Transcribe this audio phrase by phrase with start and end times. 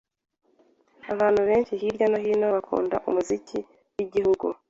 [1.13, 3.57] Abantu benshi hirya no hino bakunda umuziki
[3.95, 4.47] wigihugu.